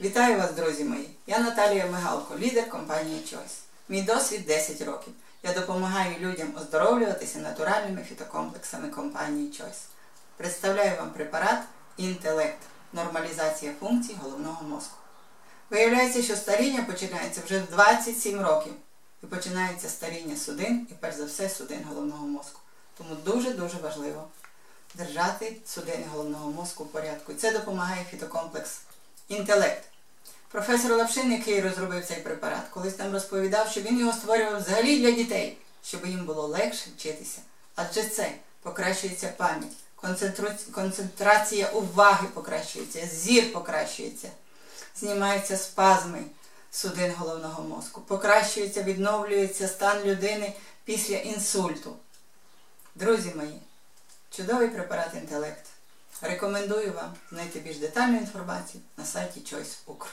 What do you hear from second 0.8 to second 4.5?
мої! Я Наталія Мигалко, лідер компанії Choice. Мій досвід